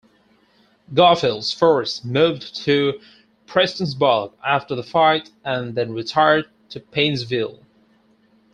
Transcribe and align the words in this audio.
Garfield's 0.95 1.53
force 1.53 2.03
moved 2.03 2.55
to 2.65 2.99
Prestonsburg 3.45 4.33
after 4.43 4.73
the 4.73 4.81
fight 4.81 5.29
and 5.45 5.75
then 5.75 5.93
retired 5.93 6.49
to 6.69 6.79
Paintsville. 6.79 7.59